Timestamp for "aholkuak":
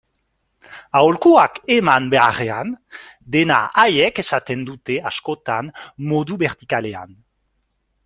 0.99-1.59